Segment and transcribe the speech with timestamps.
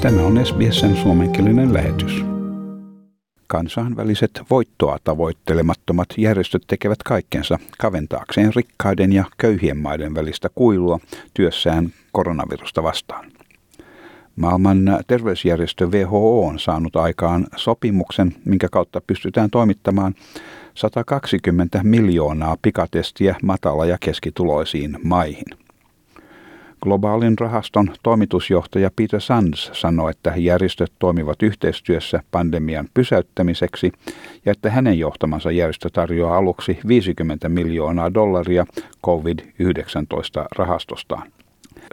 [0.00, 2.24] Tämä on SBSn suomenkielinen lähetys.
[3.46, 11.00] Kansainväliset voittoa tavoittelemattomat järjestöt tekevät kaikkensa kaventaakseen rikkaiden ja köyhien maiden välistä kuilua
[11.34, 13.32] työssään koronavirusta vastaan.
[14.36, 20.14] Maailman terveysjärjestö WHO on saanut aikaan sopimuksen, minkä kautta pystytään toimittamaan
[20.74, 25.69] 120 miljoonaa pikatestiä matala- ja keskituloisiin maihin.
[26.82, 33.92] Globaalin rahaston toimitusjohtaja Peter Sands sanoi, että järjestöt toimivat yhteistyössä pandemian pysäyttämiseksi
[34.44, 38.66] ja että hänen johtamansa järjestö tarjoaa aluksi 50 miljoonaa dollaria
[39.06, 41.32] COVID-19 rahastostaan.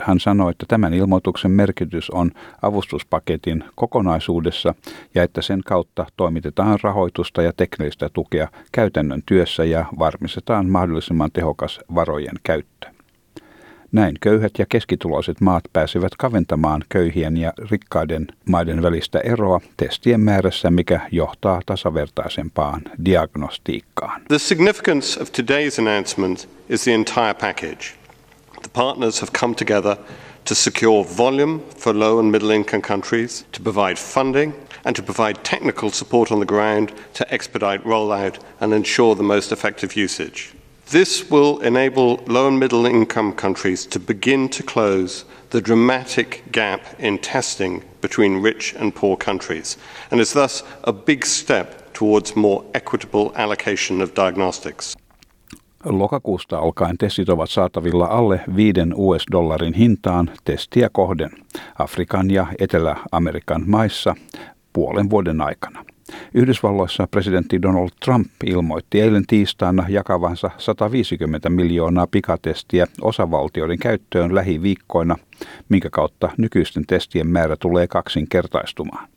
[0.00, 2.30] Hän sanoi, että tämän ilmoituksen merkitys on
[2.62, 4.74] avustuspaketin kokonaisuudessa
[5.14, 11.80] ja että sen kautta toimitetaan rahoitusta ja teknistä tukea käytännön työssä ja varmistetaan mahdollisimman tehokas
[11.94, 12.95] varojen käyttö.
[13.92, 20.70] Näin köyhät ja keskituloiset maat pääsevät kaventamaan köyhien ja rikkaiden maiden välistä eroa testien määrässä,
[20.70, 24.22] mikä johtaa tasavertaisempaan diagnostiikkaan.
[24.28, 27.94] The significance of today's announcement is the entire package.
[28.62, 29.96] The partners have come together
[30.44, 34.52] to secure volume for low and middle income countries, to provide funding,
[34.84, 39.52] and to provide technical support on the ground to expedite rollout and ensure the most
[39.52, 40.54] effective usage.
[40.90, 46.80] This will enable low and middle income countries to begin to close the dramatic gap
[46.98, 49.78] in testing between rich and poor countries,
[50.12, 54.96] and is thus a big step towards more equitable allocation of diagnostics.
[55.84, 61.30] Lokakuusta alkaen testit ovat saatavilla alle 5 US-dollarin hintaan testiä kohden
[61.78, 64.14] Afrikan ja Etelä-Amerikan maissa
[64.72, 65.84] puolen vuoden aikana.
[66.34, 75.16] Yhdysvalloissa presidentti Donald Trump ilmoitti eilen tiistaina jakavansa 150 miljoonaa pikatestiä osavaltioiden käyttöön lähiviikkoina,
[75.68, 79.08] minkä kautta nykyisten testien määrä tulee kaksinkertaistumaan.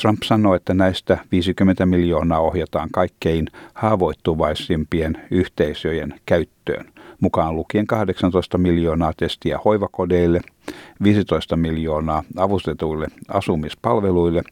[0.00, 6.91] Trump sanoi, että näistä 50 miljoonaa ohjataan kaikkein haavoittuvaisimpien yhteisöjen käyttöön,
[7.22, 10.40] mukaan lukien 18 miljoonaa testiä hoivakodeille,
[11.02, 14.42] 15 miljoonaa avustetuille asumispalveluille,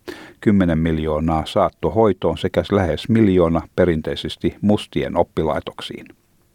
[0.40, 6.06] 10 miljoonaa saattohoitoon sekä lähes miljoona perinteisesti mustien oppilaitoksiin.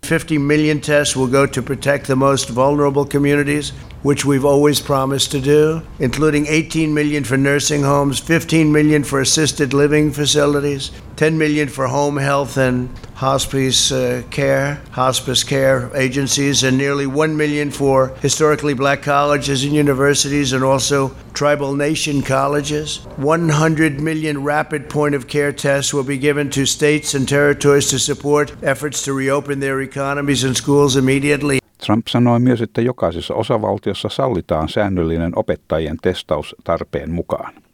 [0.05, 3.73] 50 million tests will go to protect the most vulnerable communities,
[4.03, 9.21] which we've always promised to do, including 18 million for nursing homes, 15 million for
[9.21, 16.63] assisted living facilities, 10 million for home health and hospice uh, care, hospice care agencies,
[16.63, 22.99] and nearly 1 million for historically black colleges and universities and also tribal nation colleges.
[23.17, 27.99] 100 million rapid point of care tests will be given to states and territories to
[27.99, 31.59] support efforts to reopen their economies and schools immediately.
[31.85, 37.64] Trump sanoi myös, että jokaisessa osavaltiossa sallitaan säännöllinen opettajien testaus tarpeen mukaan.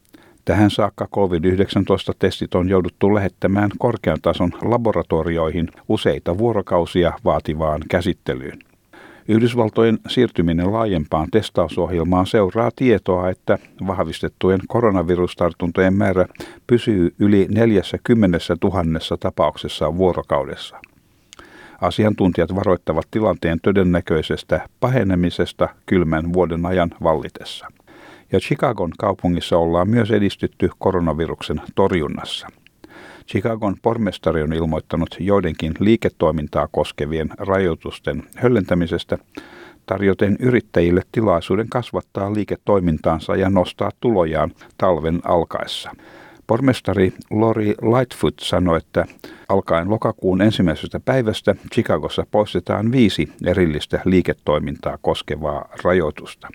[0.52, 8.60] Tähän saakka COVID-19-testit on jouduttu lähettämään korkean tason laboratorioihin useita vuorokausia vaativaan käsittelyyn.
[9.28, 13.58] Yhdysvaltojen siirtyminen laajempaan testausohjelmaan seuraa tietoa, että
[13.88, 16.26] vahvistettujen koronavirustartuntojen määrä
[16.68, 18.84] pysyy yli 40 000
[19.20, 20.78] tapauksessa vuorokaudessa.
[21.82, 27.68] Asiantuntijat varoittavat tilanteen todennäköisestä pahenemisesta kylmän vuoden ajan vallitessa
[28.32, 32.48] ja Chicagon kaupungissa ollaan myös edistytty koronaviruksen torjunnassa.
[33.28, 39.18] Chicagon pormestari on ilmoittanut joidenkin liiketoimintaa koskevien rajoitusten höllentämisestä,
[39.86, 45.92] tarjoten yrittäjille tilaisuuden kasvattaa liiketoimintaansa ja nostaa tulojaan talven alkaessa.
[46.48, 49.06] Pormestari Lori Lightfoot sanoi, että
[49.50, 56.48] alkaen lokakuun ensimmäisestä päivästä Chicagossa poistetaan viisi erillistä liiketoimintaa koskevaa rajoitusta.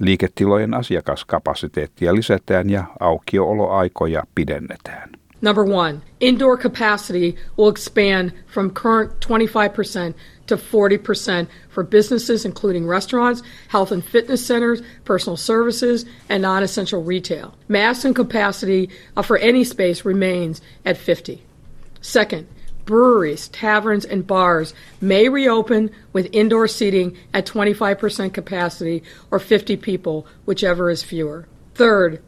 [0.00, 5.10] Liiketilojen asiakaskapasiteettia lisätään ja aukioloaikoja pidennetään.
[5.42, 10.14] Number one, indoor capacity will expand from current 25%
[10.46, 17.02] to 40% for businesses, including restaurants, health and fitness centers, personal services, and non essential
[17.02, 17.54] retail.
[17.68, 18.88] Mass and capacity
[19.22, 21.42] for any space remains at 50.
[22.00, 22.46] Second,
[22.86, 30.26] breweries, taverns, and bars may reopen with indoor seating at 25% capacity or 50 people,
[30.46, 31.46] whichever is fewer.
[31.74, 32.22] Third,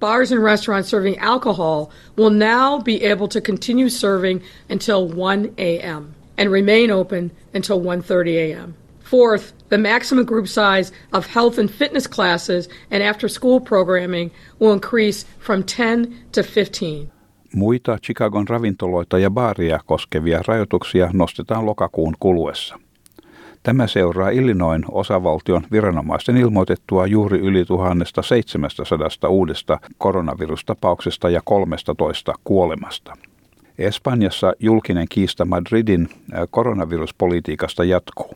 [0.00, 6.14] bars and restaurants serving alcohol will now be able to continue serving until 1 a.m.
[6.38, 8.76] and remain open until 1:30 a.m.
[9.00, 14.72] Fourth, the maximum group size of health and fitness classes and after school programming will
[14.72, 17.10] increase from 10 to 15.
[17.54, 22.78] Muita Chicagon ravintoloita ja baaria koskevia rajoituksia nostetaan lokakuun kuluessa.
[23.62, 33.16] Tämä seuraa Illinoin osavaltion viranomaisten ilmoitettua juuri yli 1700 uudesta koronavirustapauksesta ja 13 kuolemasta.
[33.78, 36.08] Espanjassa julkinen kiista Madridin
[36.50, 38.34] koronaviruspolitiikasta jatkuu.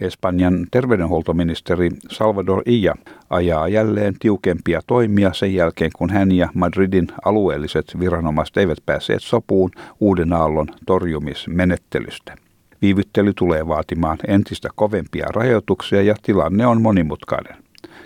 [0.00, 2.94] Espanjan terveydenhuoltoministeri Salvador Illa
[3.30, 9.70] ajaa jälleen tiukempia toimia sen jälkeen, kun hän ja Madridin alueelliset viranomaiset eivät päässeet sopuun
[10.00, 12.36] uuden aallon torjumismenettelystä.
[12.82, 17.56] Viivyttely tulee vaatimaan entistä kovempia rajoituksia ja tilanne on monimutkainen.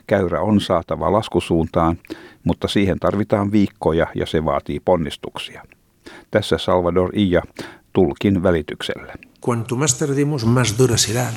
[0.06, 1.98] Käyrä on saatava laskusuuntaan,
[2.44, 5.62] mutta siihen tarvitaan viikkoja ja se vaatii ponnistuksia.
[6.30, 7.42] Tässä Salvador Illa
[7.92, 9.14] tulkin välityksellä.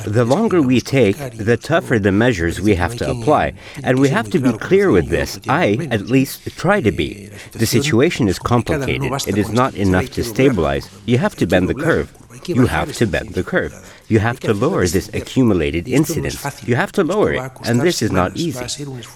[0.06, 3.54] The longer we take, the tougher the measures we have to apply.
[3.84, 5.40] And we have to be clear with this.
[5.48, 7.30] I, at least, try to be.
[7.52, 9.12] The situation is complicated.
[9.28, 10.90] It is not enough to stabilize.
[11.06, 12.12] You have to bend the curve.
[12.48, 13.74] You have to bend the curve.
[14.08, 16.68] You have to lower this accumulated incidence.
[16.68, 17.52] You have to lower it.
[17.66, 18.66] And this is not easy.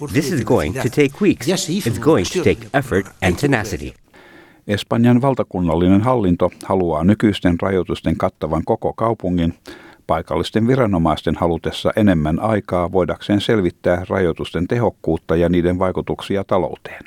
[0.08, 1.46] This is going to take weeks.
[1.48, 3.94] It's going to take effort and tenacity.
[4.66, 9.54] Espanjan valtakunnallinen hallinto haluaa nykyisten rajoitusten kattavan koko kaupungin
[10.06, 17.04] paikallisten viranomaisten halutessa enemmän aikaa voidakseen selvittää rajoitusten tehokkuutta ja niiden vaikutuksia talouteen.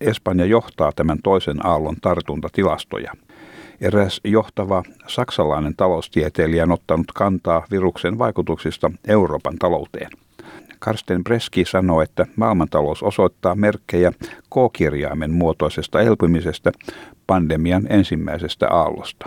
[0.00, 3.12] Espanja johtaa tämän toisen aallon tartuntatilastoja.
[3.80, 10.10] Eräs johtava saksalainen taloustieteilijä on ottanut kantaa viruksen vaikutuksista Euroopan talouteen.
[10.84, 14.12] Karsten Breski sanoo, että maailmantalous osoittaa merkkejä
[14.50, 16.72] K-kirjaimen muotoisesta elpymisestä
[17.26, 19.26] pandemian ensimmäisestä aallosta.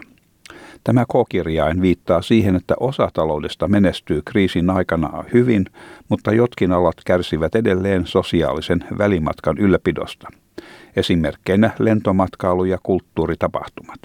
[0.84, 5.66] Tämä K-kirjain viittaa siihen, että osa taloudesta menestyy kriisin aikana hyvin,
[6.10, 10.28] mutta jotkin alat kärsivät edelleen sosiaalisen välimatkan ylläpidosta.
[10.96, 14.00] Esimerkkeinä lentomatkailu ja kulttuuritapahtumat.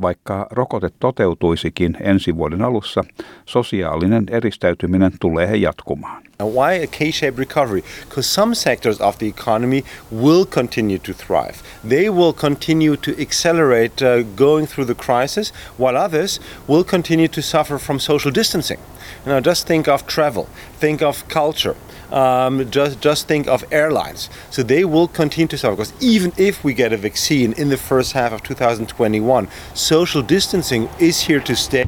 [0.00, 3.04] Vaikka rokote toteutuisikin ensi vuoden alussa,
[3.46, 6.22] sosiaalinen eristäytyminen tulee jatkumaan.
[6.42, 7.82] Why a K-shaped recovery?
[8.08, 11.54] Because some sectors of the economy will continue to thrive.
[11.88, 17.42] They will continue to accelerate uh, going through the crisis, while others will continue to
[17.42, 18.78] suffer from social distancing.
[19.26, 20.46] You just think of travel,
[20.80, 21.74] think of culture,
[22.12, 24.30] um, just just think of airlines.
[24.50, 27.76] So they will continue to suffer because even if we get a vaccine in the
[27.76, 31.84] first half of 2021, social distancing is here to stay.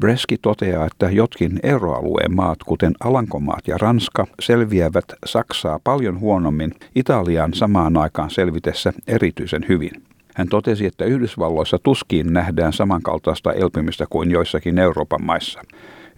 [0.00, 7.54] Breski toteaa, että jotkin euroalueen maat, kuten Alankomaat ja Ranska, selviävät Saksaa paljon huonommin Italian
[7.54, 9.90] samaan aikaan selvitessä erityisen hyvin.
[10.34, 15.60] Hän totesi, että Yhdysvalloissa tuskin nähdään samankaltaista elpymistä kuin joissakin Euroopan maissa.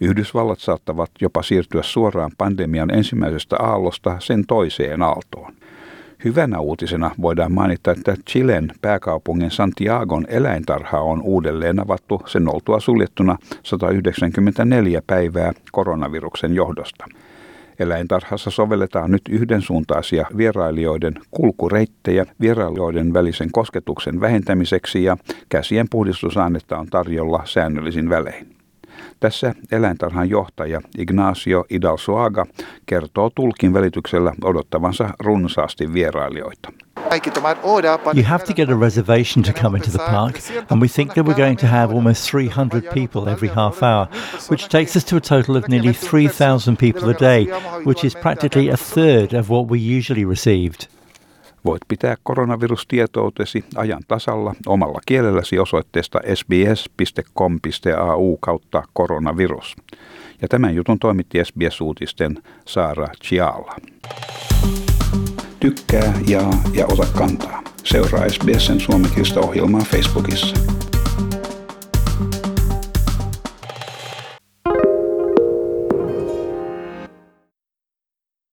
[0.01, 5.53] Yhdysvallat saattavat jopa siirtyä suoraan pandemian ensimmäisestä aallosta sen toiseen aaltoon.
[6.25, 13.39] Hyvänä uutisena voidaan mainita, että Chilen pääkaupungin Santiagon eläintarha on uudelleen avattu sen oltua suljettuna
[13.63, 17.05] 194 päivää koronaviruksen johdosta.
[17.79, 25.17] Eläintarhassa sovelletaan nyt yhdensuuntaisia vierailijoiden kulkureittejä vierailijoiden välisen kosketuksen vähentämiseksi ja
[25.49, 28.56] käsien puhdistusainetta on tarjolla säännöllisin välein.
[29.21, 32.47] Tässä eläintarhan johtaja Ignacio Idalsuaga
[32.87, 36.73] kertoo tulkin välityksellä odottavansa runsaasti vierailijoita.
[38.15, 40.39] You have to get a reservation to come into the park,
[40.71, 44.07] and we think that we're going to have almost 300 people every half hour,
[44.51, 47.47] which takes us to a total of nearly 3,000 people a day,
[47.85, 50.96] which is practically a third of what we usually received.
[51.67, 59.77] Voit pitää koronavirustietoutesi ajan tasalla omalla kielelläsi osoitteesta sbs.com.au kautta koronavirus.
[60.43, 63.77] Ja tämän jutun toimitti SBS-uutisten Saara Chiala.
[65.61, 67.63] Tykkää, jaa ja ota kantaa.
[67.85, 70.76] Seuraa SBSn suomenkielistä ohjelmaa Facebookissa.